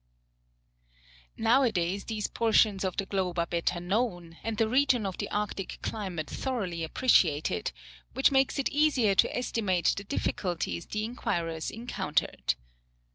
Now 1.37 1.61
a 1.61 1.71
days 1.71 2.05
these 2.05 2.25
portions 2.25 2.83
of 2.83 2.97
the 2.97 3.05
globe 3.05 3.37
are 3.37 3.45
better 3.45 3.79
known, 3.79 4.35
and 4.43 4.57
the 4.57 4.67
region 4.67 5.05
of 5.05 5.19
the 5.19 5.29
Arctic 5.29 5.77
climate 5.83 6.27
thoroughly 6.27 6.83
appreciated, 6.83 7.71
which 8.13 8.31
makes 8.31 8.57
it 8.57 8.69
easier 8.69 9.13
to 9.13 9.37
estimate 9.37 9.93
the 9.95 10.03
difficulties 10.03 10.87
the 10.87 11.03
inquirers 11.05 11.69
encountered. 11.69 12.55